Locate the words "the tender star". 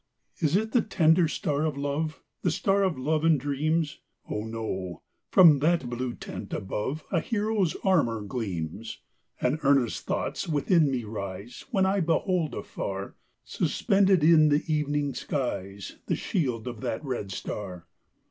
0.71-1.63